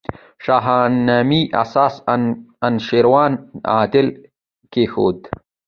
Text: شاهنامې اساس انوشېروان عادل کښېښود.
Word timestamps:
شاهنامې 0.45 1.41
اساس 1.63 1.95
انوشېروان 2.65 3.31
عادل 3.73 4.07
کښېښود. 4.73 5.19